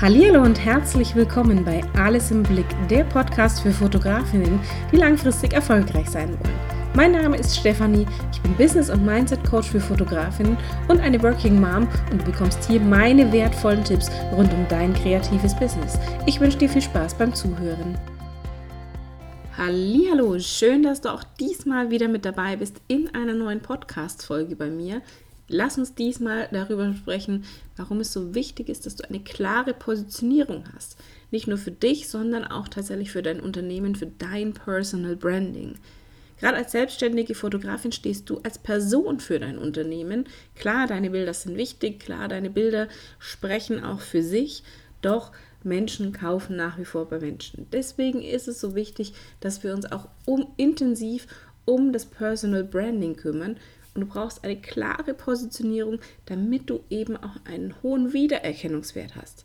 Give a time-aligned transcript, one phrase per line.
[0.00, 4.58] Hallo und herzlich willkommen bei Alles im Blick, der Podcast für Fotografinnen,
[4.90, 6.58] die langfristig erfolgreich sein wollen.
[6.94, 10.56] Mein Name ist Stefanie, ich bin Business- und Mindset-Coach für Fotografinnen
[10.88, 15.54] und eine Working Mom und du bekommst hier meine wertvollen Tipps rund um dein kreatives
[15.54, 15.98] Business.
[16.24, 17.98] Ich wünsche dir viel Spaß beim Zuhören.
[19.58, 24.70] Hallo, schön, dass du auch diesmal wieder mit dabei bist in einer neuen Podcast-Folge bei
[24.70, 25.02] mir.
[25.52, 27.44] Lass uns diesmal darüber sprechen,
[27.76, 30.96] warum es so wichtig ist, dass du eine klare Positionierung hast.
[31.32, 35.74] Nicht nur für dich, sondern auch tatsächlich für dein Unternehmen, für dein Personal Branding.
[36.38, 40.26] Gerade als selbstständige Fotografin stehst du als Person für dein Unternehmen.
[40.54, 42.86] Klar, deine Bilder sind wichtig, klar, deine Bilder
[43.18, 44.62] sprechen auch für sich,
[45.02, 45.32] doch
[45.64, 47.66] Menschen kaufen nach wie vor bei Menschen.
[47.72, 51.26] Deswegen ist es so wichtig, dass wir uns auch um, intensiv
[51.64, 53.56] um das Personal Branding kümmern
[53.94, 59.44] und du brauchst eine klare Positionierung, damit du eben auch einen hohen Wiedererkennungswert hast.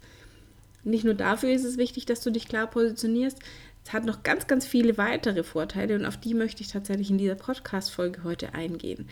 [0.83, 3.39] Nicht nur dafür ist es wichtig, dass du dich klar positionierst,
[3.85, 7.19] es hat noch ganz, ganz viele weitere Vorteile und auf die möchte ich tatsächlich in
[7.19, 9.07] dieser Podcast-Folge heute eingehen.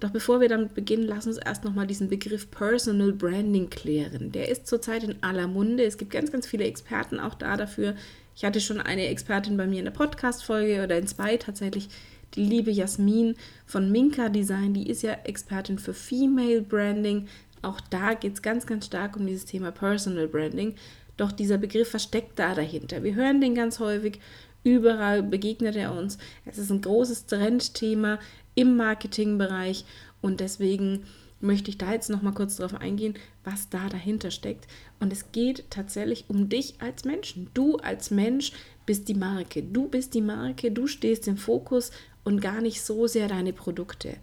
[0.00, 4.32] Doch bevor wir damit beginnen, lass uns erst nochmal diesen Begriff Personal Branding klären.
[4.32, 5.84] Der ist zurzeit in aller Munde.
[5.84, 7.96] Es gibt ganz, ganz viele Experten auch da dafür.
[8.34, 11.88] Ich hatte schon eine Expertin bei mir in der Podcast-Folge oder in zwei tatsächlich,
[12.34, 13.34] die liebe Jasmin
[13.66, 17.28] von Minka Design, die ist ja Expertin für Female Branding.
[17.62, 20.74] Auch da geht es ganz, ganz stark um dieses Thema Personal Branding.
[21.16, 23.02] Doch dieser Begriff versteckt da dahinter.
[23.02, 24.20] Wir hören den ganz häufig,
[24.62, 26.18] überall begegnet er uns.
[26.44, 28.18] Es ist ein großes Trendthema
[28.54, 29.84] im Marketingbereich
[30.20, 31.04] und deswegen
[31.40, 34.66] möchte ich da jetzt noch mal kurz darauf eingehen, was da dahinter steckt.
[35.00, 37.50] Und es geht tatsächlich um dich als Menschen.
[37.54, 38.52] Du als Mensch
[38.88, 39.62] bist die Marke.
[39.62, 41.90] Du bist die Marke, du stehst im Fokus
[42.24, 44.16] und gar nicht so sehr deine Produkte.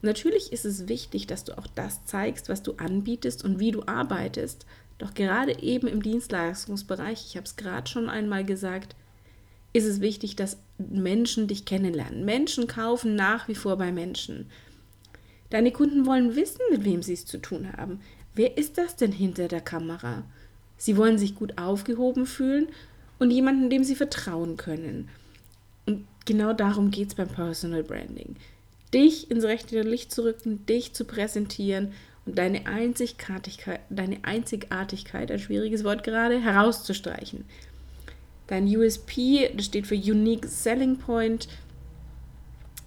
[0.00, 3.82] Natürlich ist es wichtig, dass du auch das zeigst, was du anbietest und wie du
[3.84, 4.64] arbeitest.
[4.96, 8.96] Doch gerade eben im Dienstleistungsbereich, ich habe es gerade schon einmal gesagt,
[9.74, 12.24] ist es wichtig, dass Menschen dich kennenlernen.
[12.24, 14.46] Menschen kaufen nach wie vor bei Menschen.
[15.50, 18.00] Deine Kunden wollen wissen, mit wem sie es zu tun haben.
[18.34, 20.24] Wer ist das denn hinter der Kamera?
[20.78, 22.68] Sie wollen sich gut aufgehoben fühlen
[23.18, 25.08] und jemanden, dem sie vertrauen können.
[25.86, 28.36] Und genau darum geht es beim Personal Branding.
[28.92, 31.92] Dich ins rechte Licht zu rücken, dich zu präsentieren
[32.24, 37.44] und deine Einzigartigkeit, deine Einzigartigkeit, ein schwieriges Wort gerade, herauszustreichen.
[38.48, 41.48] Dein USP, das steht für Unique Selling Point,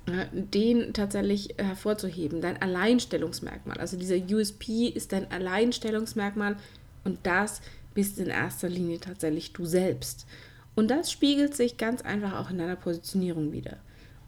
[0.06, 3.78] äh, den tatsächlich hervorzuheben, dein Alleinstellungsmerkmal.
[3.78, 6.56] Also dieser USP ist dein Alleinstellungsmerkmal
[7.04, 7.62] und das
[8.00, 10.26] bist in erster Linie tatsächlich du selbst.
[10.74, 13.76] Und das spiegelt sich ganz einfach auch in deiner Positionierung wieder.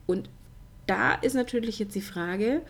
[0.07, 0.29] Und
[0.87, 2.63] da ist natürlich jetzt die Frage,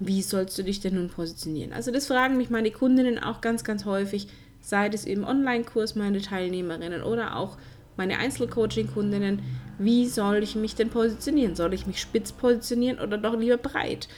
[0.00, 1.72] wie sollst du dich denn nun positionieren?
[1.72, 4.26] Also das fragen mich meine Kundinnen auch ganz, ganz häufig,
[4.60, 7.56] sei es im Online-Kurs meine Teilnehmerinnen oder auch
[7.96, 9.42] meine Einzelcoaching-Kundinnen,
[9.78, 11.54] wie soll ich mich denn positionieren?
[11.54, 14.08] Soll ich mich spitz positionieren oder doch lieber breit?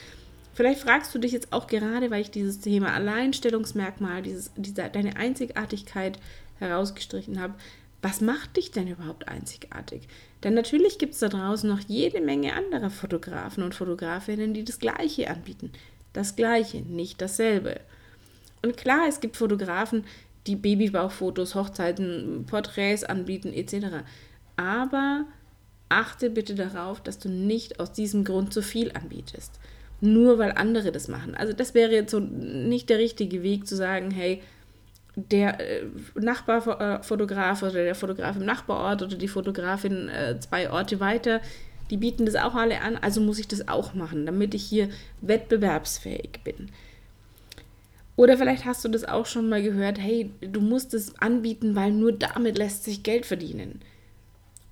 [0.55, 5.17] Vielleicht fragst du dich jetzt auch gerade, weil ich dieses Thema Alleinstellungsmerkmal, dieses, diese, deine
[5.17, 6.19] Einzigartigkeit
[6.59, 7.55] herausgestrichen habe,
[8.03, 10.07] was macht dich denn überhaupt einzigartig?
[10.43, 14.79] Denn natürlich gibt es da draußen noch jede Menge anderer Fotografen und Fotografinnen, die das
[14.79, 15.73] Gleiche anbieten.
[16.13, 17.81] Das Gleiche, nicht dasselbe.
[18.63, 20.05] Und klar, es gibt Fotografen,
[20.47, 24.05] die Babybauchfotos, Hochzeiten, Porträts anbieten etc.
[24.57, 25.25] Aber
[25.89, 29.59] achte bitte darauf, dass du nicht aus diesem Grund zu viel anbietest.
[30.01, 31.35] Nur weil andere das machen.
[31.35, 34.43] Also das wäre jetzt so nicht der richtige Weg zu sagen, hey,
[35.17, 35.85] der äh,
[36.15, 41.41] Nachbarfotograf oder der Fotograf im Nachbarort oder die Fotografin äh, zwei Orte weiter,
[41.91, 44.89] die bieten das auch alle an, also muss ich das auch machen, damit ich hier
[45.21, 46.71] wettbewerbsfähig bin.
[48.17, 51.91] Oder vielleicht hast du das auch schon mal gehört, hey, du musst es anbieten, weil
[51.91, 53.81] nur damit lässt sich Geld verdienen.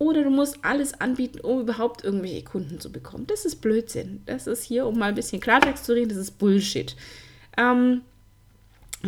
[0.03, 3.29] Oder du musst alles anbieten, um überhaupt irgendwelche Kunden zu bekommen.
[3.29, 4.21] Das ist Blödsinn.
[4.27, 6.97] Das ist hier, um mal ein bisschen Klartext zu reden, das ist Bullshit.
[7.57, 8.01] Ähm,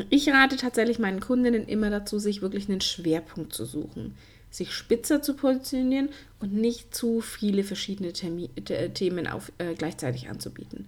[0.09, 4.15] ich rate tatsächlich meinen Kundinnen immer dazu, sich wirklich einen Schwerpunkt zu suchen,
[4.51, 8.51] sich spitzer zu positionieren und nicht zu viele verschiedene Termi
[8.95, 10.87] Themen auf, äh, gleichzeitig anzubieten.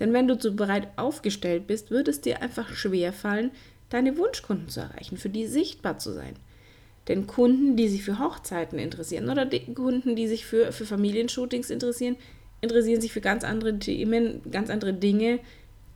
[0.00, 3.50] Denn wenn du so breit aufgestellt bist, wird es dir einfach schwer fallen,
[3.90, 6.36] deine Wunschkunden zu erreichen, für die sichtbar zu sein.
[7.08, 11.70] Denn Kunden, die sich für Hochzeiten interessieren oder die Kunden, die sich für, für Familienshootings
[11.70, 12.16] interessieren,
[12.60, 15.40] interessieren sich für ganz andere Themen, ganz andere Dinge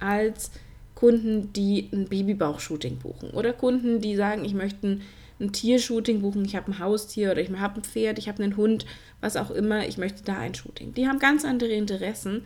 [0.00, 0.50] als
[0.96, 5.02] Kunden, die ein Babybauch-Shooting buchen oder Kunden, die sagen, ich möchte ein,
[5.38, 8.56] ein Tiershooting buchen, ich habe ein Haustier oder ich habe ein Pferd, ich habe einen
[8.56, 8.86] Hund,
[9.20, 10.94] was auch immer, ich möchte da ein Shooting.
[10.94, 12.42] Die haben ganz andere Interessen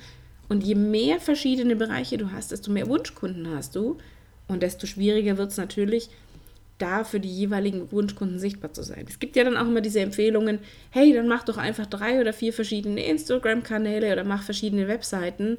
[0.48, 3.98] und je mehr verschiedene Bereiche du hast, desto mehr Wunschkunden hast du
[4.48, 6.10] und desto schwieriger wird es natürlich,
[6.80, 9.04] da für die jeweiligen Wunschkunden sichtbar zu sein.
[9.08, 10.58] Es gibt ja dann auch immer diese Empfehlungen,
[10.90, 15.58] hey, dann mach doch einfach drei oder vier verschiedene Instagram-Kanäle oder mach verschiedene Webseiten.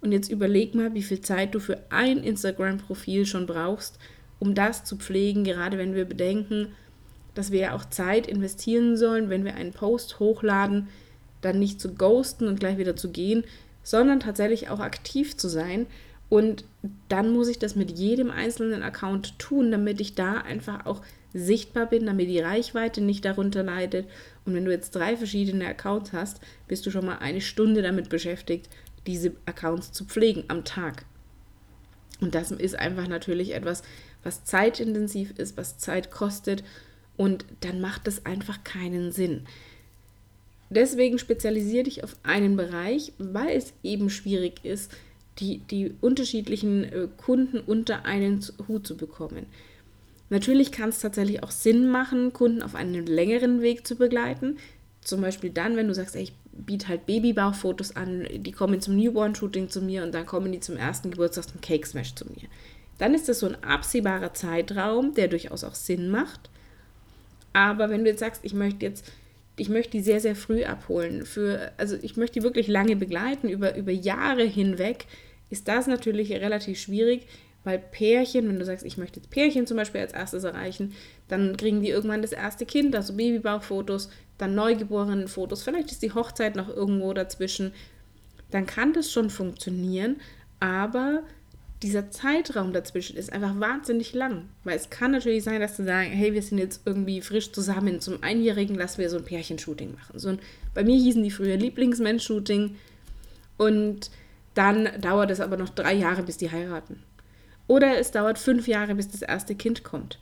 [0.00, 3.98] Und jetzt überleg mal, wie viel Zeit du für ein Instagram-Profil schon brauchst,
[4.38, 6.68] um das zu pflegen, gerade wenn wir bedenken,
[7.34, 10.88] dass wir ja auch Zeit investieren sollen, wenn wir einen Post hochladen,
[11.40, 13.44] dann nicht zu ghosten und gleich wieder zu gehen,
[13.82, 15.86] sondern tatsächlich auch aktiv zu sein.
[16.28, 16.64] Und
[17.08, 21.86] dann muss ich das mit jedem einzelnen Account tun, damit ich da einfach auch sichtbar
[21.86, 24.06] bin, damit die Reichweite nicht darunter leidet.
[24.44, 28.08] Und wenn du jetzt drei verschiedene Accounts hast, bist du schon mal eine Stunde damit
[28.08, 28.68] beschäftigt,
[29.06, 31.04] diese Accounts zu pflegen am Tag.
[32.20, 33.82] Und das ist einfach natürlich etwas,
[34.22, 36.62] was zeitintensiv ist, was Zeit kostet
[37.16, 39.46] und dann macht es einfach keinen Sinn.
[40.68, 44.92] Deswegen spezialisiere dich auf einen Bereich, weil es eben schwierig ist,
[45.38, 49.46] die, die unterschiedlichen äh, Kunden unter einen Hut zu bekommen.
[50.28, 54.58] Natürlich kann es tatsächlich auch Sinn machen, Kunden auf einen längeren Weg zu begleiten.
[55.00, 58.96] Zum Beispiel dann, wenn du sagst, ey, ich biete halt Babybauchfotos an, die kommen zum
[58.96, 62.48] Newborn-Shooting zu mir und dann kommen die zum ersten Geburtstag zum Cake Smash zu mir.
[62.98, 66.50] Dann ist das so ein absehbarer Zeitraum, der durchaus auch Sinn macht.
[67.52, 69.10] Aber wenn du jetzt sagst, ich möchte jetzt
[69.60, 71.26] ich möchte die sehr, sehr früh abholen.
[71.26, 75.06] Für, also ich möchte die wirklich lange begleiten, über, über Jahre hinweg,
[75.50, 77.26] ist das natürlich relativ schwierig,
[77.62, 80.94] weil Pärchen, wenn du sagst, ich möchte jetzt Pärchen zum Beispiel als erstes erreichen,
[81.28, 84.08] dann kriegen die irgendwann das erste Kind, also Babybauchfotos,
[84.38, 87.72] dann neugeborenen Fotos, vielleicht ist die Hochzeit noch irgendwo dazwischen.
[88.50, 90.16] Dann kann das schon funktionieren,
[90.58, 91.22] aber
[91.82, 94.48] dieser Zeitraum dazwischen ist einfach wahnsinnig lang.
[94.64, 98.00] Weil es kann natürlich sein, dass du sagst, hey, wir sind jetzt irgendwie frisch zusammen.
[98.00, 100.18] Zum Einjährigen lassen wir so ein Pärchenshooting machen.
[100.18, 100.40] So ein,
[100.74, 102.76] bei mir hießen die früher Lieblingsmensch-Shooting.
[103.56, 104.10] Und
[104.54, 107.02] dann dauert es aber noch drei Jahre, bis die heiraten.
[107.66, 110.18] Oder es dauert fünf Jahre, bis das erste Kind kommt.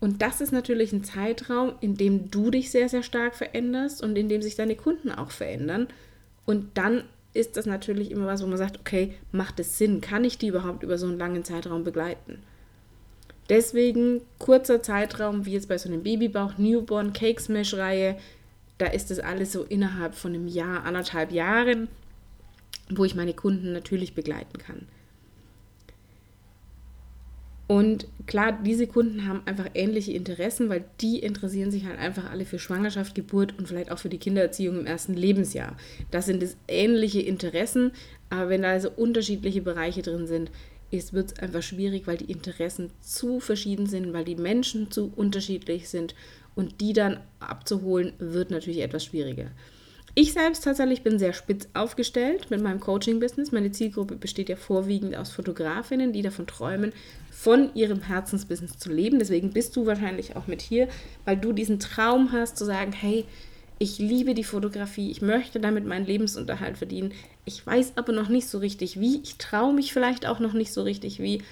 [0.00, 4.16] Und das ist natürlich ein Zeitraum, in dem du dich sehr, sehr stark veränderst und
[4.16, 5.88] in dem sich deine Kunden auch verändern.
[6.46, 7.04] Und dann
[7.34, 10.00] ist das natürlich immer was, wo man sagt, okay, macht es Sinn?
[10.00, 12.38] Kann ich die überhaupt über so einen langen Zeitraum begleiten?
[13.50, 18.16] Deswegen kurzer Zeitraum, wie jetzt bei so einem Babybauch, Newborn, Cake Smash Reihe,
[18.78, 21.88] da ist das alles so innerhalb von einem Jahr, anderthalb Jahren,
[22.88, 24.86] wo ich meine Kunden natürlich begleiten kann.
[27.66, 32.44] Und klar, diese Kunden haben einfach ähnliche Interessen, weil die interessieren sich halt einfach alle
[32.44, 35.76] für Schwangerschaft, Geburt und vielleicht auch für die Kindererziehung im ersten Lebensjahr.
[36.10, 37.92] Das sind es ähnliche Interessen,
[38.28, 40.50] aber wenn da also unterschiedliche Bereiche drin sind,
[40.90, 45.88] wird es einfach schwierig, weil die Interessen zu verschieden sind, weil die Menschen zu unterschiedlich
[45.88, 46.14] sind
[46.54, 49.50] und die dann abzuholen, wird natürlich etwas schwieriger.
[50.16, 53.50] Ich selbst tatsächlich bin sehr spitz aufgestellt mit meinem Coaching-Business.
[53.50, 56.92] Meine Zielgruppe besteht ja vorwiegend aus Fotografinnen, die davon träumen,
[57.32, 59.18] von ihrem Herzensbusiness zu leben.
[59.18, 60.86] Deswegen bist du wahrscheinlich auch mit hier,
[61.24, 63.24] weil du diesen Traum hast zu sagen, hey,
[63.80, 67.10] ich liebe die Fotografie, ich möchte damit meinen Lebensunterhalt verdienen.
[67.44, 69.20] Ich weiß aber noch nicht so richtig wie.
[69.24, 71.42] Ich traue mich vielleicht auch noch nicht so richtig wie.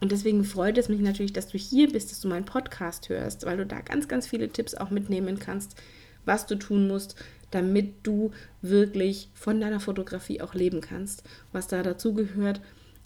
[0.00, 3.46] Und deswegen freut es mich natürlich, dass du hier bist, dass du meinen Podcast hörst,
[3.46, 5.76] weil du da ganz, ganz viele Tipps auch mitnehmen kannst,
[6.24, 7.14] was du tun musst,
[7.50, 11.22] damit du wirklich von deiner Fotografie auch leben kannst,
[11.52, 12.60] was da dazu gehört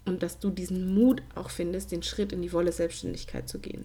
[0.04, 3.84] und dass du diesen Mut auch findest, den Schritt in die volle Selbstständigkeit zu gehen.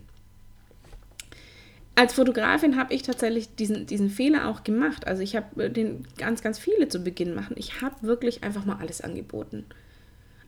[1.95, 5.07] Als Fotografin habe ich tatsächlich diesen, diesen Fehler auch gemacht.
[5.07, 7.55] Also ich habe äh, den ganz, ganz viele zu Beginn machen.
[7.57, 9.65] Ich habe wirklich einfach mal alles angeboten.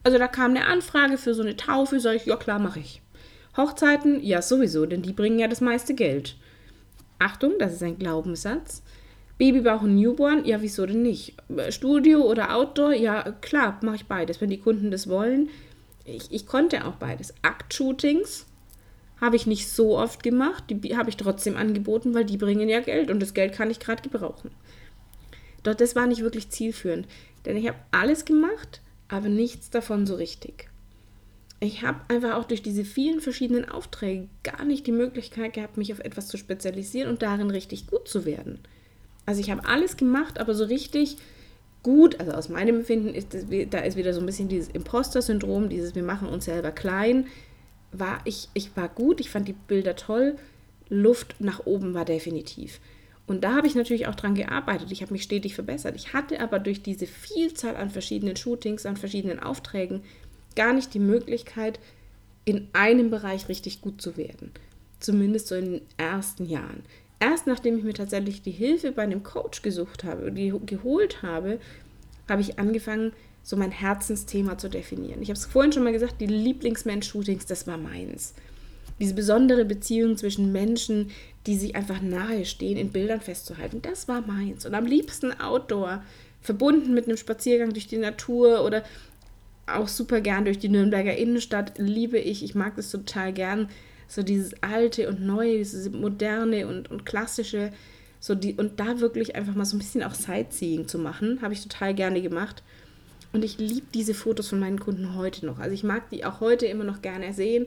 [0.04, 3.02] Also da kam eine Anfrage für so eine Taufe, sage ich, ja klar, mache ich.
[3.56, 6.36] Hochzeiten, ja sowieso, denn die bringen ja das meiste Geld.
[7.18, 8.82] Achtung, das ist ein Glaubenssatz.
[9.40, 11.32] Babybauch und Newborn, ja, wieso denn nicht?
[11.70, 15.48] Studio oder Outdoor, ja, klar, mache ich beides, wenn die Kunden das wollen.
[16.04, 17.32] Ich, ich konnte auch beides.
[17.40, 18.44] Akt-Shootings
[19.18, 22.80] habe ich nicht so oft gemacht, die habe ich trotzdem angeboten, weil die bringen ja
[22.80, 24.50] Geld und das Geld kann ich gerade gebrauchen.
[25.62, 27.08] Doch das war nicht wirklich zielführend,
[27.46, 30.68] denn ich habe alles gemacht, aber nichts davon so richtig.
[31.60, 35.94] Ich habe einfach auch durch diese vielen verschiedenen Aufträge gar nicht die Möglichkeit gehabt, mich
[35.94, 38.58] auf etwas zu spezialisieren und darin richtig gut zu werden.
[39.30, 41.16] Also ich habe alles gemacht, aber so richtig
[41.84, 45.68] gut, also aus meinem Empfinden ist das, da ist wieder so ein bisschen dieses Imposter-Syndrom,
[45.68, 47.28] dieses wir machen uns selber klein.
[47.92, 50.34] War ich, ich war gut, ich fand die Bilder toll,
[50.88, 52.80] Luft nach oben war definitiv.
[53.28, 54.90] Und da habe ich natürlich auch dran gearbeitet.
[54.90, 55.94] Ich habe mich stetig verbessert.
[55.94, 60.02] Ich hatte aber durch diese Vielzahl an verschiedenen Shootings, an verschiedenen Aufträgen
[60.56, 61.78] gar nicht die Möglichkeit,
[62.44, 64.50] in einem Bereich richtig gut zu werden.
[64.98, 66.82] Zumindest so in den ersten Jahren
[67.20, 71.60] erst nachdem ich mir tatsächlich die Hilfe bei einem Coach gesucht habe, die geholt habe,
[72.28, 73.12] habe ich angefangen,
[73.42, 75.22] so mein Herzensthema zu definieren.
[75.22, 78.34] Ich habe es vorhin schon mal gesagt, die Lieblingsmensch-Shootings, das war meins.
[79.00, 81.10] diese besondere Beziehung zwischen Menschen,
[81.46, 83.80] die sich einfach nahe stehen, in Bildern festzuhalten.
[83.82, 84.66] Das war meins.
[84.66, 86.02] Und am liebsten Outdoor,
[86.42, 88.84] verbunden mit einem Spaziergang durch die Natur oder
[89.66, 91.78] auch super gern durch die Nürnberger Innenstadt.
[91.78, 92.44] Liebe ich.
[92.44, 93.68] Ich mag das total gern.
[94.10, 97.70] So dieses alte und neue, dieses moderne und, und klassische.
[98.18, 101.54] So die, und da wirklich einfach mal so ein bisschen auch Sightseeing zu machen, habe
[101.54, 102.64] ich total gerne gemacht.
[103.32, 105.60] Und ich liebe diese Fotos von meinen Kunden heute noch.
[105.60, 107.66] Also ich mag die auch heute immer noch gerne sehen.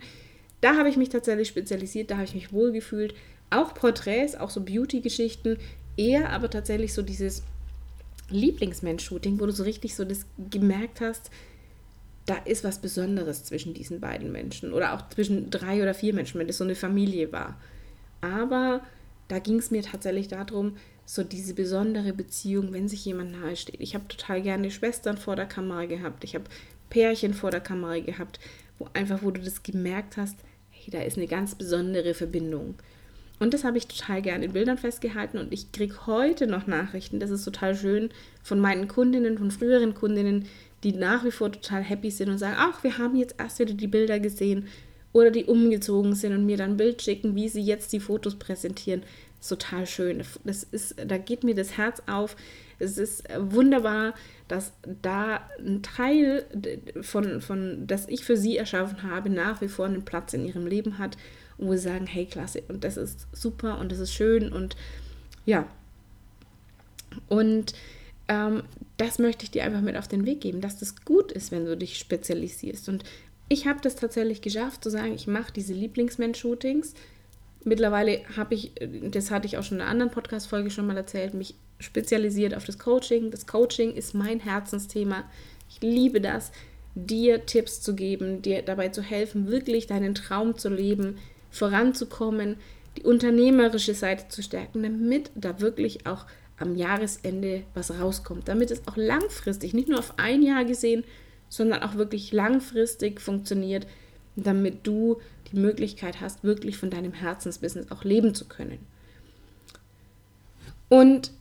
[0.60, 3.16] Da habe ich mich tatsächlich spezialisiert, da habe ich mich wohlgefühlt.
[3.50, 5.58] Auch Porträts, auch so Beauty-Geschichten,
[5.96, 7.44] eher aber tatsächlich so dieses
[8.30, 11.32] Lieblingsmensch-Shooting, wo du so richtig so das gemerkt hast,
[12.26, 16.40] da ist was Besonderes zwischen diesen beiden Menschen oder auch zwischen drei oder vier Menschen,
[16.40, 17.60] wenn das so eine Familie war.
[18.22, 18.82] Aber
[19.28, 23.82] da ging es mir tatsächlich darum, so diese besondere Beziehung, wenn sich jemand nahe steht.
[23.82, 26.46] Ich habe total gerne Schwestern vor der Kamera gehabt, ich habe
[26.90, 28.40] Pärchen vor der Kamera gehabt,
[28.80, 30.38] wo einfach, wo du das gemerkt hast,
[30.70, 32.76] hey, da ist eine ganz besondere Verbindung.
[33.40, 37.20] Und das habe ich total gerne in Bildern festgehalten und ich kriege heute noch Nachrichten,
[37.20, 38.10] das ist total schön,
[38.42, 40.46] von meinen Kundinnen, von früheren Kundinnen,
[40.84, 43.74] die nach wie vor total happy sind und sagen, ach, wir haben jetzt erst wieder
[43.74, 44.68] die Bilder gesehen
[45.14, 48.36] oder die umgezogen sind und mir dann ein Bild schicken, wie sie jetzt die Fotos
[48.36, 49.04] präsentieren.
[49.40, 50.24] Ist total schön.
[50.44, 52.36] Das ist, da geht mir das Herz auf.
[52.80, 54.14] Es ist wunderbar,
[54.48, 56.46] dass da ein Teil
[57.02, 60.66] von, von, das ich für sie erschaffen habe, nach wie vor einen Platz in ihrem
[60.66, 61.18] Leben hat,
[61.58, 64.76] wo sie sagen, hey, klasse, und das ist super und das ist schön und
[65.46, 65.68] ja.
[67.30, 67.74] Und
[68.28, 68.64] ähm,
[68.98, 71.66] das möchte ich dir einfach mit auf den Weg geben, dass das gut ist, wenn
[71.66, 72.90] du dich spezialisierst.
[72.90, 73.04] Und
[73.50, 76.94] ich habe das tatsächlich geschafft, zu sagen, ich mache diese Lieblingsmensch-Shootings.
[77.64, 78.72] Mittlerweile habe ich,
[79.10, 82.66] das hatte ich auch schon in einer anderen Podcast-Folge schon mal erzählt, mich spezialisiert auf
[82.66, 83.32] das Coaching.
[83.32, 85.24] Das Coaching ist mein Herzensthema.
[85.70, 86.52] Ich liebe das,
[86.96, 91.18] dir Tipps zu geben, dir dabei zu helfen, wirklich deinen Traum zu leben,
[91.50, 92.58] voranzukommen,
[92.98, 96.26] die unternehmerische Seite zu stärken, damit da wirklich auch
[96.64, 101.04] am Jahresende was rauskommt, damit es auch langfristig, nicht nur auf ein Jahr gesehen,
[101.50, 103.86] sondern auch wirklich langfristig funktioniert,
[104.36, 105.20] damit du
[105.52, 108.80] die Möglichkeit hast, wirklich von deinem Herzensbusiness auch leben zu können.
[110.90, 111.32] Und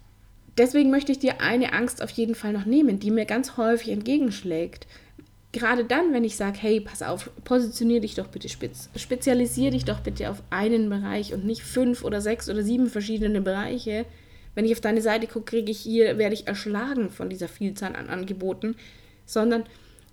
[0.59, 3.91] deswegen möchte ich dir eine Angst auf jeden Fall noch nehmen, die mir ganz häufig
[3.91, 4.87] entgegenschlägt.
[5.53, 9.85] Gerade dann, wenn ich sage, hey, pass auf, positionier dich doch bitte spitz, spezialisier dich
[9.85, 14.07] doch bitte auf einen Bereich und nicht fünf oder sechs oder sieben verschiedene Bereiche,
[14.55, 17.97] wenn ich auf deine Seite gucke, kriege ich hier, werde ich erschlagen von dieser Vielzahl
[17.97, 18.77] an Angeboten,
[19.25, 19.65] sondern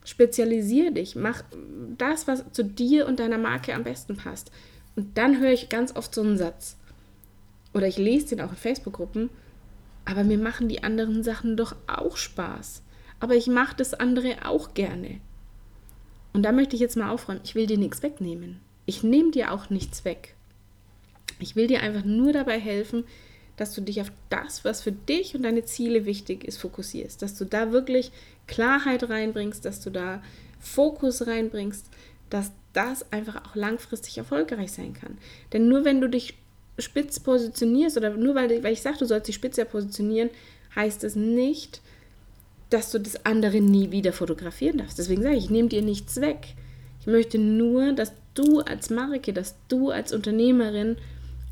[0.06, 1.44] spezialisiere dich, mach
[1.98, 4.52] das, was zu dir und deiner Marke am besten passt.
[4.96, 6.78] Und dann höre ich ganz oft so einen Satz.
[7.74, 9.30] Oder ich lese den auch in Facebook-Gruppen,
[10.06, 12.82] aber mir machen die anderen Sachen doch auch Spaß.
[13.20, 15.20] Aber ich mache das andere auch gerne.
[16.34, 18.60] Und da möchte ich jetzt mal aufräumen, ich will dir nichts wegnehmen.
[18.86, 20.36] Ich nehme dir auch nichts weg.
[21.40, 23.04] Ich will dir einfach nur dabei helfen,
[23.60, 27.22] dass du dich auf das, was für dich und deine Ziele wichtig ist, fokussierst.
[27.22, 28.12] Dass du da wirklich
[28.48, 30.24] Klarheit reinbringst, dass du da
[30.62, 31.86] Fokus reinbringst,
[32.30, 35.18] dass das einfach auch langfristig erfolgreich sein kann.
[35.52, 36.36] Denn nur wenn du dich
[36.78, 40.30] spitz positionierst oder nur weil, weil ich sage, du sollst dich spitzer positionieren,
[40.78, 41.82] heißt es nicht,
[42.70, 45.00] dass du das andere nie wieder fotografieren darfst.
[45.00, 46.54] Deswegen sage ich, ich nehme dir nichts weg.
[47.02, 50.96] Ich möchte nur, dass du als Marke, dass du als Unternehmerin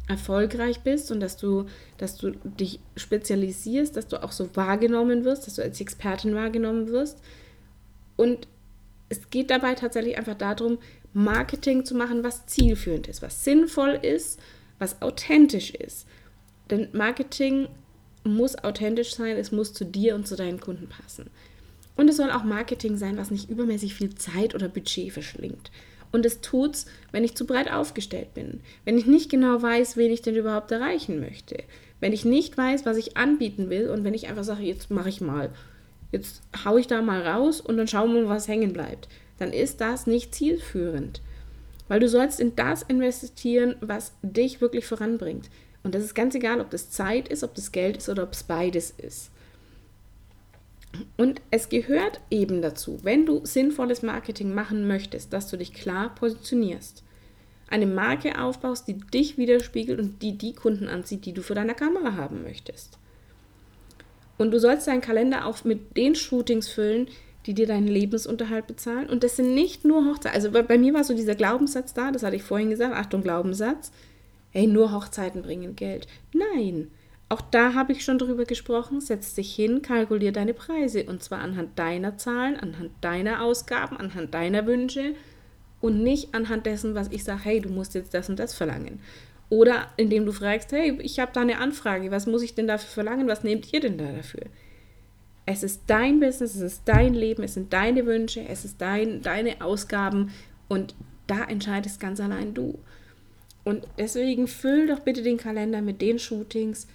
[0.07, 1.65] erfolgreich bist und dass du,
[1.97, 6.87] dass du dich spezialisierst, dass du auch so wahrgenommen wirst, dass du als Expertin wahrgenommen
[6.87, 7.21] wirst.
[8.15, 8.47] Und
[9.09, 10.79] es geht dabei tatsächlich einfach darum,
[11.13, 14.39] Marketing zu machen, was zielführend ist, was sinnvoll ist,
[14.79, 16.07] was authentisch ist.
[16.69, 17.67] Denn Marketing
[18.23, 21.29] muss authentisch sein, es muss zu dir und zu deinen Kunden passen.
[21.95, 25.71] Und es soll auch Marketing sein, was nicht übermäßig viel Zeit oder Budget verschlingt.
[26.11, 30.11] Und es tut's, wenn ich zu breit aufgestellt bin, wenn ich nicht genau weiß, wen
[30.11, 31.57] ich denn überhaupt erreichen möchte,
[31.99, 35.09] wenn ich nicht weiß, was ich anbieten will und wenn ich einfach sage, jetzt mache
[35.09, 35.49] ich mal,
[36.11, 39.07] jetzt haue ich da mal raus und dann schauen wir mal, was hängen bleibt,
[39.39, 41.21] dann ist das nicht zielführend.
[41.87, 45.49] Weil du sollst in das investieren, was dich wirklich voranbringt.
[45.83, 48.33] Und das ist ganz egal, ob das Zeit ist, ob das Geld ist oder ob
[48.33, 49.31] es beides ist.
[51.17, 56.13] Und es gehört eben dazu, wenn du sinnvolles Marketing machen möchtest, dass du dich klar
[56.15, 57.03] positionierst.
[57.69, 61.75] Eine Marke aufbaust, die dich widerspiegelt und die die Kunden anzieht, die du für deine
[61.75, 62.97] Kamera haben möchtest.
[64.37, 67.07] Und du sollst deinen Kalender auch mit den Shootings füllen,
[67.45, 69.09] die dir deinen Lebensunterhalt bezahlen.
[69.09, 70.35] Und das sind nicht nur Hochzeiten.
[70.35, 73.23] Also bei, bei mir war so dieser Glaubenssatz da, das hatte ich vorhin gesagt, Achtung,
[73.23, 73.91] Glaubenssatz.
[74.51, 76.07] Hey, nur Hochzeiten bringen Geld.
[76.33, 76.91] Nein,
[77.29, 79.01] auch da habe ich schon drüber gesprochen.
[79.01, 84.33] Setz dich hin, kalkulier deine Preise und zwar anhand deiner Zahlen, anhand deiner Ausgaben, anhand
[84.33, 85.13] deiner Wünsche
[85.81, 88.99] und nicht anhand dessen, was ich sage, hey, du musst jetzt das und das verlangen.
[89.49, 92.89] Oder indem du fragst, hey, ich habe da eine Anfrage, was muss ich denn dafür
[92.89, 94.43] verlangen, was nehmt ihr denn da dafür?
[95.45, 99.21] Es ist dein Business, es ist dein Leben, es sind deine Wünsche, es ist dein,
[99.21, 100.31] deine Ausgaben
[100.67, 100.95] und
[101.27, 102.79] da entscheidest ganz allein du.
[103.63, 106.87] Und deswegen füll doch bitte den Kalender mit den Shootings,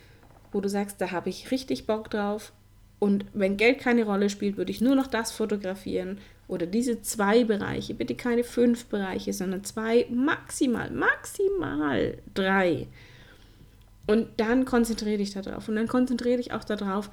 [0.53, 2.53] wo du sagst, da habe ich richtig Bock drauf.
[2.99, 7.45] Und wenn Geld keine Rolle spielt, würde ich nur noch das fotografieren oder diese zwei
[7.45, 12.87] Bereiche, bitte keine fünf Bereiche, sondern zwei, maximal, maximal drei.
[14.07, 15.69] Und dann konzentriere dich darauf.
[15.69, 17.11] Und dann konzentriere dich auch darauf,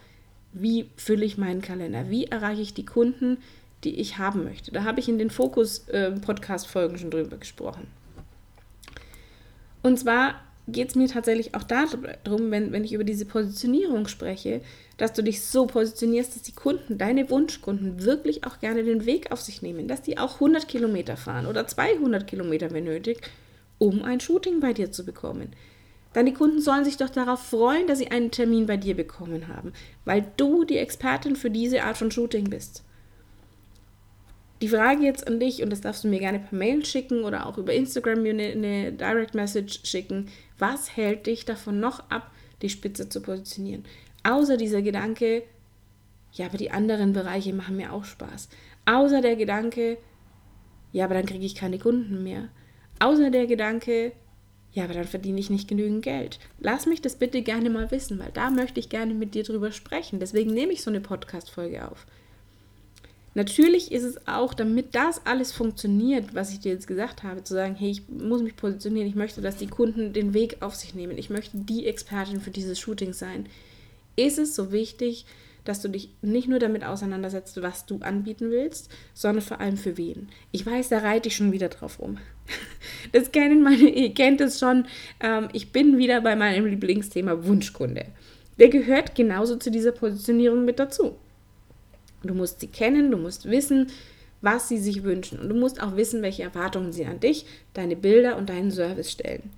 [0.51, 3.37] wie fülle ich meinen Kalender, wie erreiche ich die Kunden,
[3.83, 4.71] die ich haben möchte.
[4.71, 7.87] Da habe ich in den Fokus-Podcast-Folgen schon drüber gesprochen.
[9.81, 10.35] Und zwar
[10.71, 14.61] geht es mir tatsächlich auch darum, wenn, wenn ich über diese Positionierung spreche,
[14.97, 19.31] dass du dich so positionierst, dass die Kunden, deine Wunschkunden, wirklich auch gerne den Weg
[19.31, 23.21] auf sich nehmen, dass die auch 100 Kilometer fahren oder 200 Kilometer, wenn nötig,
[23.77, 25.51] um ein Shooting bei dir zu bekommen.
[26.13, 29.73] Deine Kunden sollen sich doch darauf freuen, dass sie einen Termin bei dir bekommen haben,
[30.05, 32.83] weil du die Expertin für diese Art von Shooting bist.
[34.61, 37.45] Die Frage jetzt an dich, und das darfst du mir gerne per Mail schicken oder
[37.45, 42.69] auch über Instagram mir eine, Direct Message schicken, was hält dich davon noch ab, die
[42.69, 43.85] Spitze zu positionieren?
[44.23, 45.43] Außer dieser Gedanke,
[46.33, 48.49] ja, aber die anderen Bereiche machen mir auch Spaß.
[48.85, 49.97] Außer der Gedanke,
[50.91, 52.49] ja, aber dann kriege ich keine Kunden mehr.
[52.99, 54.11] Außer der Gedanke,
[54.73, 56.37] ja, aber dann verdiene ich nicht genügend Geld.
[56.59, 59.71] Lass mich das bitte gerne mal wissen, weil da möchte ich gerne mit dir drüber
[59.71, 60.19] sprechen.
[60.19, 62.05] Deswegen nehme ich so eine Podcast-Folge auf.
[63.35, 67.53] Natürlich ist es auch, damit das alles funktioniert, was ich dir jetzt gesagt habe, zu
[67.53, 70.95] sagen, hey, ich muss mich positionieren, ich möchte, dass die Kunden den Weg auf sich
[70.95, 73.45] nehmen, ich möchte die Expertin für dieses Shooting sein,
[74.15, 75.25] ist es so wichtig,
[75.63, 79.97] dass du dich nicht nur damit auseinandersetzt, was du anbieten willst, sondern vor allem für
[79.97, 80.29] wen.
[80.51, 82.17] Ich weiß, da reite ich schon wieder drauf rum.
[83.11, 84.85] Das kennen meine, ihr kennt es schon.
[85.19, 88.05] Ähm, ich bin wieder bei meinem Lieblingsthema Wunschkunde.
[88.59, 91.15] Der gehört genauso zu dieser Positionierung mit dazu.
[92.23, 93.87] Du musst sie kennen, du musst wissen,
[94.41, 95.39] was sie sich wünschen.
[95.39, 99.11] Und du musst auch wissen, welche Erwartungen sie an dich, deine Bilder und deinen Service
[99.11, 99.51] stellen.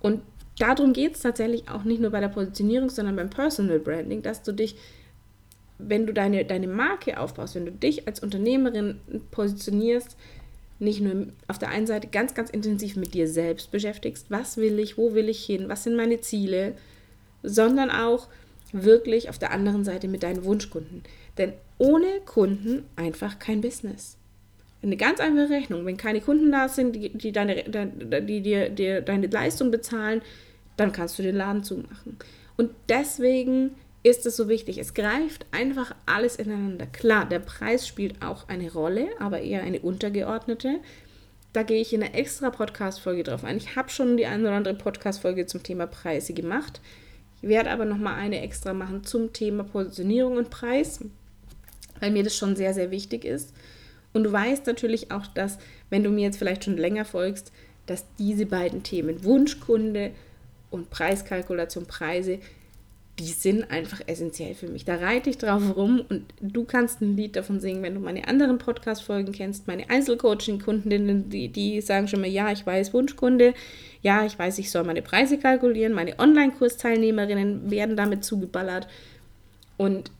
[0.00, 0.22] Und
[0.58, 4.42] darum geht es tatsächlich auch nicht nur bei der Positionierung, sondern beim Personal Branding, dass
[4.42, 4.76] du dich,
[5.78, 10.16] wenn du deine, deine Marke aufbaust, wenn du dich als Unternehmerin positionierst,
[10.78, 14.78] nicht nur auf der einen Seite ganz, ganz intensiv mit dir selbst beschäftigst, was will
[14.78, 16.74] ich, wo will ich hin, was sind meine Ziele,
[17.42, 18.28] sondern auch
[18.72, 21.02] wirklich auf der anderen Seite mit deinen Wunschkunden.
[21.40, 24.18] Denn ohne Kunden einfach kein Business.
[24.82, 25.86] Eine ganz einfache Rechnung.
[25.86, 30.20] Wenn keine Kunden da sind, die, die, deine, die dir, dir deine Leistung bezahlen,
[30.76, 32.18] dann kannst du den Laden zumachen.
[32.58, 33.72] Und deswegen
[34.02, 34.78] ist es so wichtig.
[34.78, 36.86] Es greift einfach alles ineinander.
[36.86, 40.80] Klar, der Preis spielt auch eine Rolle, aber eher eine untergeordnete.
[41.52, 43.56] Da gehe ich in einer extra Podcast-Folge drauf ein.
[43.56, 46.80] Ich habe schon die eine oder andere Podcast-Folge zum Thema Preise gemacht.
[47.42, 51.00] Ich werde aber nochmal eine extra machen zum Thema Positionierung und Preis,
[52.00, 53.54] weil mir das schon sehr, sehr wichtig ist.
[54.12, 55.58] Und du weißt natürlich auch, dass,
[55.88, 57.52] wenn du mir jetzt vielleicht schon länger folgst,
[57.86, 60.10] dass diese beiden Themen Wunschkunde
[60.70, 62.38] und Preiskalkulation, Preise,
[63.18, 64.86] die sind einfach essentiell für mich.
[64.86, 68.26] Da reite ich drauf rum und du kannst ein Lied davon singen, wenn du meine
[68.26, 73.52] anderen Podcast-Folgen kennst, meine Einzelcoaching-Kundinnen, die, die sagen schon mal, ja, ich weiß Wunschkunde,
[74.00, 78.88] ja, ich weiß, ich soll meine Preise kalkulieren, meine Online-Kursteilnehmerinnen werden damit zugeballert.
[79.76, 80.10] Und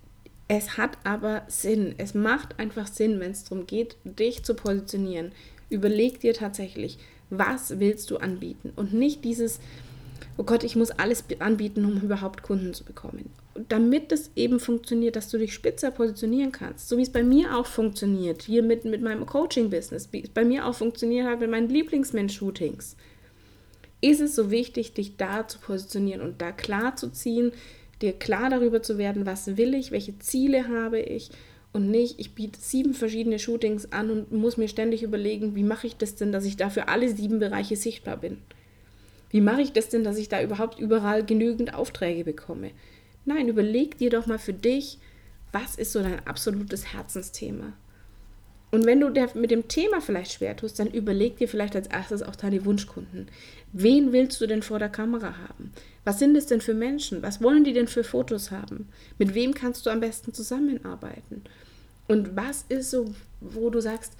[0.52, 1.94] es hat aber Sinn.
[1.98, 5.30] Es macht einfach Sinn, wenn es darum geht, dich zu positionieren.
[5.68, 6.98] Überleg dir tatsächlich,
[7.30, 9.60] was willst du anbieten und nicht dieses,
[10.36, 13.30] oh Gott, ich muss alles anbieten, um überhaupt Kunden zu bekommen.
[13.54, 17.22] Und damit es eben funktioniert, dass du dich spitzer positionieren kannst, so wie es bei
[17.22, 21.38] mir auch funktioniert, hier mit, mit meinem Coaching-Business, wie es bei mir auch funktioniert hat
[21.38, 22.96] mit meinen Lieblingsmensch-Shootings
[24.00, 27.52] ist es so wichtig, dich da zu positionieren und da klar zu ziehen,
[28.02, 31.30] dir klar darüber zu werden, was will ich, welche Ziele habe ich
[31.72, 35.86] und nicht, ich biete sieben verschiedene Shootings an und muss mir ständig überlegen, wie mache
[35.86, 38.38] ich das denn, dass ich da für alle sieben Bereiche sichtbar bin?
[39.30, 42.72] Wie mache ich das denn, dass ich da überhaupt überall genügend Aufträge bekomme?
[43.24, 44.98] Nein, überleg dir doch mal für dich,
[45.52, 47.72] was ist so dein absolutes Herzensthema?
[48.72, 52.22] Und wenn du mit dem Thema vielleicht schwer tust, dann überleg dir vielleicht als erstes
[52.22, 53.28] auch deine Wunschkunden.
[53.72, 55.72] Wen willst du denn vor der Kamera haben?
[56.04, 57.22] Was sind es denn für Menschen?
[57.22, 58.88] Was wollen die denn für Fotos haben?
[59.18, 61.42] Mit wem kannst du am besten zusammenarbeiten?
[62.08, 64.14] Und was ist so, wo du sagst,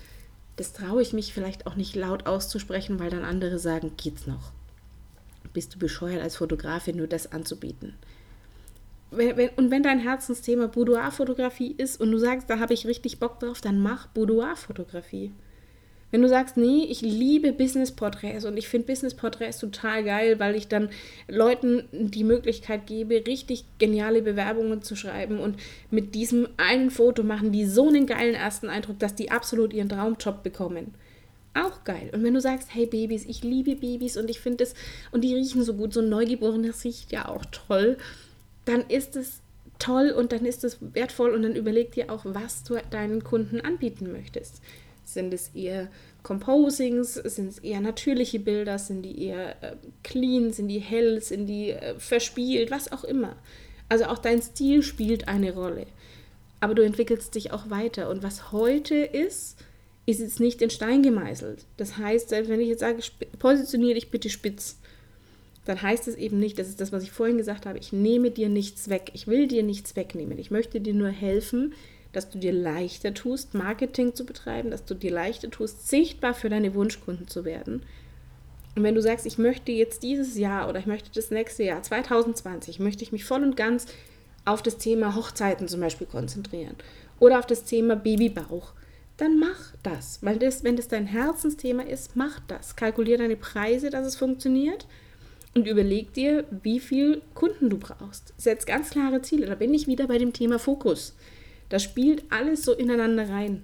[0.57, 4.53] das traue ich mich vielleicht auch nicht laut auszusprechen, weil dann andere sagen, geht's noch?
[5.53, 7.95] Bist du bescheuert als Fotografin, nur das anzubieten?
[9.11, 13.61] und wenn dein Herzensthema Boudoir-Fotografie ist und du sagst, da habe ich richtig Bock drauf,
[13.61, 15.33] dann mach Boudoir-Fotografie.
[16.11, 20.67] Wenn du sagst, nee, ich liebe Business-Porträts und ich finde Business-Porträts total geil, weil ich
[20.67, 20.91] dann
[21.29, 25.57] Leuten die Möglichkeit gebe, richtig geniale Bewerbungen zu schreiben und
[25.91, 29.89] mit diesem einen Foto machen die so einen geilen ersten Eindruck, dass die absolut ihren
[29.89, 30.95] Traumjob bekommen.
[31.55, 32.11] Auch geil.
[32.13, 34.75] Und wenn du sagst, hey Babys, ich liebe Babys und ich finde es,
[35.11, 37.97] und die riechen so gut, so ein Neugeborenes riecht ja auch toll,
[38.65, 39.41] dann ist es
[39.81, 43.61] toll und dann ist es wertvoll und dann überleg dir auch, was du deinen Kunden
[43.61, 44.63] anbieten möchtest.
[45.15, 45.89] Sind es eher
[46.23, 47.15] Composings?
[47.15, 48.79] Sind es eher natürliche Bilder?
[48.79, 50.53] Sind die eher äh, clean?
[50.53, 51.21] Sind die hell?
[51.21, 52.71] Sind die äh, verspielt?
[52.71, 53.37] Was auch immer.
[53.89, 55.87] Also auch dein Stil spielt eine Rolle.
[56.61, 58.11] Aber du entwickelst dich auch weiter.
[58.11, 59.59] Und was heute ist,
[60.07, 61.65] ist jetzt nicht in Stein gemeißelt.
[61.77, 63.03] Das heißt, wenn ich jetzt sage,
[63.39, 64.79] positioniere dich bitte spitz,
[65.65, 68.31] dann heißt es eben nicht, das ist das, was ich vorhin gesagt habe, ich nehme
[68.31, 69.11] dir nichts weg.
[69.15, 70.39] Ich will dir nichts wegnehmen.
[70.39, 71.75] Ich möchte dir nur helfen,
[72.13, 76.49] dass du dir leichter tust, Marketing zu betreiben, dass du dir leichter tust, sichtbar für
[76.49, 77.83] deine Wunschkunden zu werden.
[78.77, 81.83] Und wenn du sagst, ich möchte jetzt dieses Jahr oder ich möchte das nächste Jahr,
[81.83, 83.87] 2020, möchte ich mich voll und ganz
[84.45, 86.77] auf das Thema Hochzeiten zum Beispiel konzentrieren
[87.19, 88.73] oder auf das Thema Babybauch,
[89.17, 90.19] dann mach das.
[90.23, 92.75] Weil das, wenn das dein Herzensthema ist, mach das.
[92.75, 94.87] Kalkulier deine Preise, dass es funktioniert
[95.55, 98.33] und überleg dir, wie viel Kunden du brauchst.
[98.39, 99.47] Setz ganz klare Ziele.
[99.47, 101.15] Da bin ich wieder bei dem Thema Fokus.
[101.71, 103.63] Das spielt alles so ineinander rein.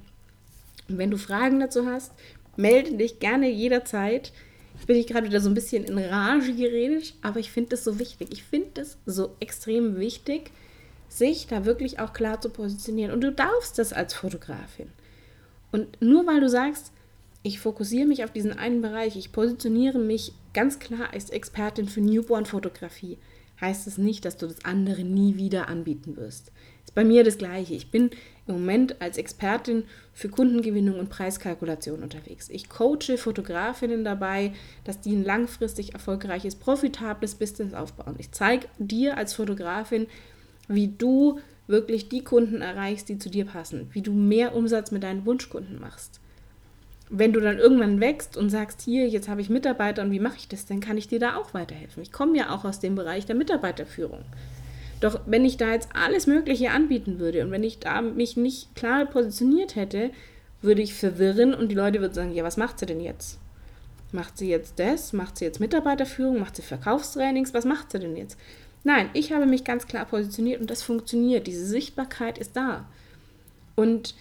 [0.88, 2.12] Und wenn du Fragen dazu hast,
[2.56, 4.32] melde dich gerne jederzeit.
[4.80, 7.98] Ich bin gerade wieder so ein bisschen in Rage geredet, aber ich finde das so
[7.98, 8.28] wichtig.
[8.32, 10.50] Ich finde das so extrem wichtig,
[11.08, 13.12] sich da wirklich auch klar zu positionieren.
[13.12, 14.88] Und du darfst das als Fotografin.
[15.72, 16.92] Und nur weil du sagst,
[17.42, 22.00] ich fokussiere mich auf diesen einen Bereich, ich positioniere mich ganz klar als Expertin für
[22.00, 23.18] Newborn-Fotografie,
[23.60, 26.52] heißt es nicht, dass du das andere nie wieder anbieten wirst.
[26.86, 27.74] Ist bei mir das Gleiche.
[27.74, 28.10] Ich bin
[28.46, 32.48] im Moment als Expertin für Kundengewinnung und Preiskalkulation unterwegs.
[32.48, 34.52] Ich coache Fotografinnen dabei,
[34.84, 38.14] dass die ein langfristig erfolgreiches, profitables Business aufbauen.
[38.18, 40.06] Ich zeige dir als Fotografin,
[40.68, 45.02] wie du wirklich die Kunden erreichst, die zu dir passen, wie du mehr Umsatz mit
[45.02, 46.20] deinen Wunschkunden machst.
[47.08, 50.36] Wenn du dann irgendwann wächst und sagst, hier, jetzt habe ich Mitarbeiter und wie mache
[50.38, 52.02] ich das, dann kann ich dir da auch weiterhelfen.
[52.02, 54.24] Ich komme ja auch aus dem Bereich der Mitarbeiterführung.
[55.00, 58.74] Doch wenn ich da jetzt alles Mögliche anbieten würde und wenn ich da mich nicht
[58.74, 60.10] klar positioniert hätte,
[60.62, 63.38] würde ich verwirren und die Leute würden sagen, ja, was macht sie denn jetzt?
[64.12, 65.12] Macht sie jetzt das?
[65.12, 66.38] Macht sie jetzt Mitarbeiterführung?
[66.38, 67.52] Macht sie Verkaufstrainings?
[67.52, 68.38] Was macht sie denn jetzt?
[68.84, 71.46] Nein, ich habe mich ganz klar positioniert und das funktioniert.
[71.46, 72.88] Diese Sichtbarkeit ist da.
[73.74, 74.14] Und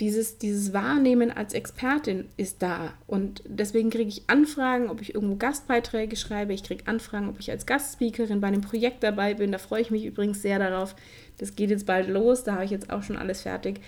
[0.00, 2.94] dieses, dieses Wahrnehmen als Expertin ist da.
[3.06, 6.54] Und deswegen kriege ich Anfragen, ob ich irgendwo Gastbeiträge schreibe.
[6.54, 9.52] Ich kriege Anfragen, ob ich als Gastspeakerin bei einem Projekt dabei bin.
[9.52, 10.96] Da freue ich mich übrigens sehr darauf.
[11.36, 12.44] Das geht jetzt bald los.
[12.44, 13.80] Da habe ich jetzt auch schon alles fertig.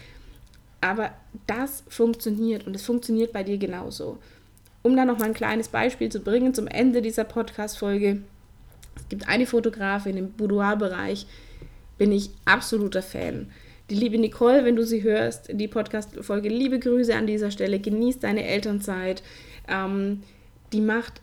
[0.82, 1.12] Aber
[1.46, 4.18] das funktioniert und es funktioniert bei dir genauso.
[4.82, 8.20] Um da nochmal ein kleines Beispiel zu bringen zum Ende dieser Podcast-Folge.
[8.96, 11.26] Es gibt eine Fotografin im Boudoir-Bereich,
[11.96, 13.50] bin ich absoluter Fan.
[13.92, 18.20] Die liebe Nicole, wenn du sie hörst, die Podcast-Folge, liebe Grüße an dieser Stelle, genieß
[18.20, 19.22] deine Elternzeit.
[19.68, 20.22] Ähm,
[20.72, 21.20] die macht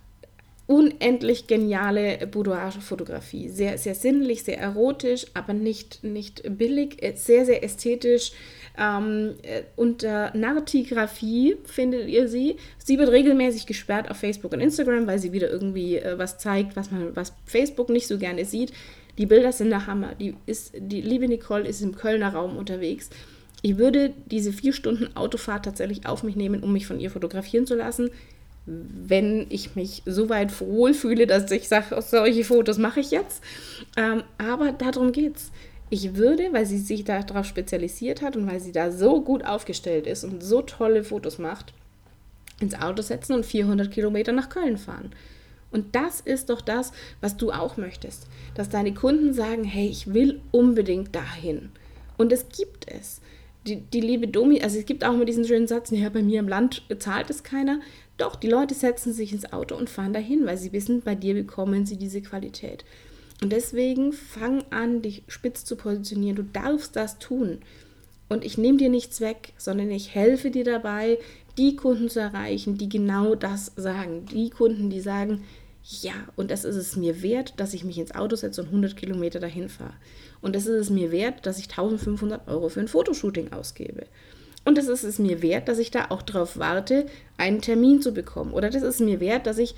[0.67, 3.49] unendlich geniale Boudoir-Fotografie.
[3.49, 8.33] Sehr, sehr sinnlich, sehr erotisch, aber nicht, nicht billig, äh, sehr, sehr ästhetisch.
[8.77, 12.57] Ähm, äh, unter Nartigraphie findet ihr sie.
[12.77, 16.75] Sie wird regelmäßig gesperrt auf Facebook und Instagram, weil sie wieder irgendwie äh, was zeigt,
[16.75, 18.71] was man, was Facebook nicht so gerne sieht.
[19.19, 20.15] Die Bilder sind der Hammer.
[20.15, 23.09] Die, ist, die liebe Nicole ist im Kölner Raum unterwegs.
[23.61, 27.67] Ich würde diese vier Stunden Autofahrt tatsächlich auf mich nehmen, um mich von ihr fotografieren
[27.67, 28.09] zu lassen,
[28.65, 33.43] wenn ich mich so weit wohlfühle, dass ich sage, solche Fotos mache ich jetzt.
[33.97, 35.51] Ähm, aber darum geht's.
[35.89, 40.07] Ich würde, weil sie sich darauf spezialisiert hat und weil sie da so gut aufgestellt
[40.07, 41.73] ist und so tolle Fotos macht,
[42.61, 45.11] ins Auto setzen und 400 Kilometer nach Köln fahren.
[45.71, 48.27] Und das ist doch das, was du auch möchtest.
[48.55, 51.71] Dass deine Kunden sagen, hey, ich will unbedingt dahin.
[52.17, 53.21] Und es gibt es.
[53.67, 56.39] Die, die liebe Domi, also es gibt auch immer diesen schönen Satz, ja, bei mir
[56.39, 57.81] im Land zahlt es keiner.
[58.17, 61.33] Doch, die Leute setzen sich ins Auto und fahren dahin, weil sie wissen, bei dir
[61.33, 62.83] bekommen sie diese Qualität.
[63.41, 66.35] Und deswegen fang an, dich spitz zu positionieren.
[66.35, 67.59] Du darfst das tun.
[68.27, 71.17] Und ich nehme dir nichts weg, sondern ich helfe dir dabei,
[71.57, 74.25] die Kunden zu erreichen, die genau das sagen.
[74.25, 75.43] Die Kunden, die sagen,
[75.83, 78.95] ja, und das ist es mir wert, dass ich mich ins Auto setze und 100
[78.95, 79.93] Kilometer dahin fahre.
[80.41, 84.05] Und das ist es mir wert, dass ich 1500 Euro für ein Fotoshooting ausgebe.
[84.65, 87.05] Und das ist es mir wert, dass ich da auch drauf warte,
[87.37, 88.53] einen Termin zu bekommen.
[88.53, 89.75] Oder das ist mir wert, dass ich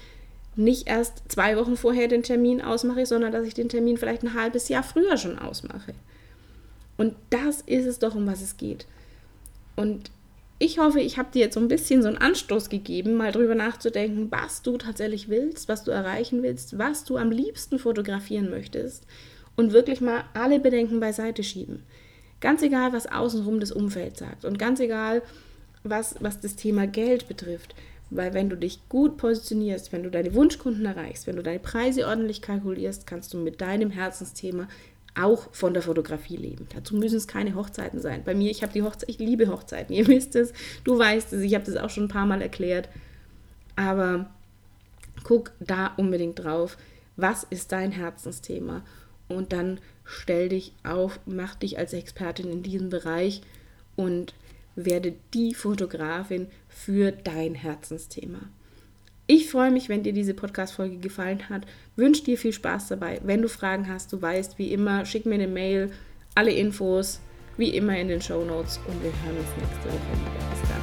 [0.56, 4.34] nicht erst zwei Wochen vorher den Termin ausmache, sondern dass ich den Termin vielleicht ein
[4.34, 5.94] halbes Jahr früher schon ausmache.
[6.98, 8.86] Und das ist es doch, um was es geht.
[9.76, 10.12] Und
[10.62, 13.56] ich hoffe, ich habe dir jetzt so ein bisschen so einen Anstoß gegeben, mal drüber
[13.56, 19.08] nachzudenken, was du tatsächlich willst, was du erreichen willst, was du am liebsten fotografieren möchtest
[19.56, 21.82] und wirklich mal alle Bedenken beiseite schieben.
[22.42, 25.24] Ganz egal, was außenrum das Umfeld sagt und ganz egal,
[25.84, 27.74] was, was das Thema Geld betrifft.
[28.12, 32.06] Weil wenn du dich gut positionierst, wenn du deine Wunschkunden erreichst, wenn du deine Preise
[32.06, 34.68] ordentlich kalkulierst, kannst du mit deinem Herzensthema
[35.16, 36.68] auch von der Fotografie leben.
[36.74, 38.24] Dazu müssen es keine Hochzeiten sein.
[38.24, 39.96] Bei mir, ich habe die Hochzeit, ich liebe Hochzeiten.
[39.96, 42.90] Ihr wisst es, du weißt es, ich habe das auch schon ein paar Mal erklärt.
[43.76, 44.30] Aber
[45.24, 46.78] guck da unbedingt drauf,
[47.16, 48.84] was ist dein Herzensthema?
[49.28, 53.42] Und dann stell dich auf, mach dich als Expertin in diesem Bereich
[53.96, 54.34] und
[54.76, 58.40] werde die Fotografin für dein Herzensthema.
[59.34, 61.62] Ich freue mich, wenn dir diese Podcast-Folge gefallen hat.
[61.96, 63.22] Wünsche dir viel Spaß dabei.
[63.24, 65.90] Wenn du Fragen hast, du weißt, wie immer, schick mir eine Mail.
[66.36, 67.22] Alle Infos,
[67.56, 68.82] wie immer, in den Show Notes.
[68.90, 70.50] Und wir hören uns nächste Woche wieder.
[70.50, 70.81] Bis